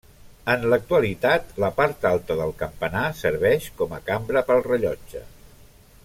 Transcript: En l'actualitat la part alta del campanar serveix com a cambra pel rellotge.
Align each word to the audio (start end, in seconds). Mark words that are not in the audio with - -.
En 0.51 0.63
l'actualitat 0.73 1.51
la 1.63 1.69
part 1.81 2.07
alta 2.13 2.37
del 2.41 2.53
campanar 2.63 3.05
serveix 3.21 3.67
com 3.81 3.93
a 3.99 4.03
cambra 4.11 4.43
pel 4.49 4.65
rellotge. 4.69 5.23